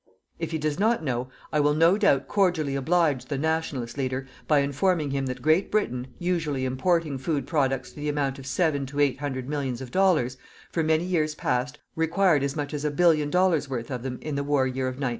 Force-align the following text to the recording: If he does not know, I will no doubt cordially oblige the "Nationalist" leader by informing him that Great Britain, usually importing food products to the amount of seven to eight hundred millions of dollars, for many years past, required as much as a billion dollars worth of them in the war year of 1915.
If 0.39 0.49
he 0.49 0.57
does 0.57 0.79
not 0.79 1.03
know, 1.03 1.29
I 1.53 1.59
will 1.59 1.75
no 1.75 1.95
doubt 1.95 2.27
cordially 2.27 2.73
oblige 2.75 3.25
the 3.25 3.37
"Nationalist" 3.37 3.99
leader 3.99 4.25
by 4.47 4.61
informing 4.61 5.11
him 5.11 5.27
that 5.27 5.43
Great 5.43 5.69
Britain, 5.69 6.07
usually 6.17 6.65
importing 6.65 7.19
food 7.19 7.45
products 7.45 7.91
to 7.91 7.97
the 7.97 8.09
amount 8.09 8.39
of 8.39 8.47
seven 8.47 8.87
to 8.87 8.99
eight 8.99 9.19
hundred 9.19 9.47
millions 9.47 9.79
of 9.79 9.91
dollars, 9.91 10.37
for 10.71 10.81
many 10.81 11.03
years 11.03 11.35
past, 11.35 11.77
required 11.95 12.41
as 12.41 12.55
much 12.55 12.73
as 12.73 12.83
a 12.83 12.89
billion 12.89 13.29
dollars 13.29 13.69
worth 13.69 13.91
of 13.91 14.01
them 14.01 14.17
in 14.23 14.33
the 14.33 14.43
war 14.43 14.65
year 14.65 14.87
of 14.87 14.95
1915. 14.95 15.09